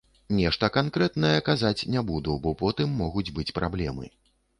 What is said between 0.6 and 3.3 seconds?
канкрэтнае казаць не буду, бо потым могуць